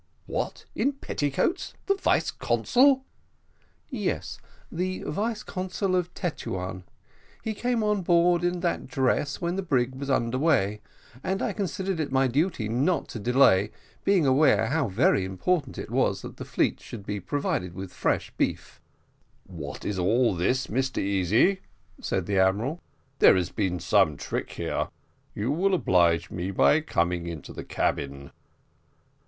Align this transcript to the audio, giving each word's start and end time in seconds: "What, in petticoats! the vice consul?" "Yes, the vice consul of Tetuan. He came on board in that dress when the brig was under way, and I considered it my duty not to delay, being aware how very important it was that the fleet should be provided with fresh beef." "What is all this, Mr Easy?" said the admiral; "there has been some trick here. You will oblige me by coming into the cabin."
"What, 0.25 0.65
in 0.73 0.93
petticoats! 0.93 1.75
the 1.85 1.93
vice 1.93 2.31
consul?" 2.31 3.05
"Yes, 3.91 4.39
the 4.71 5.03
vice 5.03 5.43
consul 5.43 5.95
of 5.95 6.11
Tetuan. 6.15 6.85
He 7.43 7.53
came 7.53 7.83
on 7.83 8.01
board 8.01 8.43
in 8.43 8.61
that 8.61 8.87
dress 8.87 9.39
when 9.41 9.57
the 9.57 9.61
brig 9.61 9.93
was 9.93 10.09
under 10.09 10.39
way, 10.39 10.81
and 11.23 11.39
I 11.39 11.53
considered 11.53 11.99
it 11.99 12.11
my 12.11 12.25
duty 12.27 12.67
not 12.67 13.09
to 13.09 13.19
delay, 13.19 13.69
being 14.03 14.25
aware 14.25 14.69
how 14.69 14.87
very 14.87 15.23
important 15.23 15.77
it 15.77 15.91
was 15.91 16.23
that 16.23 16.37
the 16.37 16.45
fleet 16.45 16.79
should 16.79 17.05
be 17.05 17.19
provided 17.19 17.75
with 17.75 17.93
fresh 17.93 18.33
beef." 18.37 18.81
"What 19.45 19.85
is 19.85 19.99
all 19.99 20.33
this, 20.33 20.65
Mr 20.65 20.97
Easy?" 20.97 21.61
said 21.99 22.25
the 22.25 22.39
admiral; 22.39 22.81
"there 23.19 23.35
has 23.35 23.51
been 23.51 23.79
some 23.79 24.17
trick 24.17 24.53
here. 24.53 24.87
You 25.35 25.51
will 25.51 25.75
oblige 25.75 26.31
me 26.31 26.49
by 26.49 26.81
coming 26.81 27.27
into 27.27 27.53
the 27.53 27.63
cabin." 27.63 28.31